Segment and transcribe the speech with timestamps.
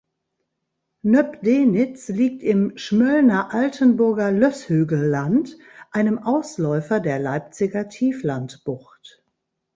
[1.03, 5.59] Nöbdenitz liegt im "Schmöllner-Altenburger-Lösshügelland",
[5.91, 9.23] einem Ausläufer der Leipziger Tieflandbucht.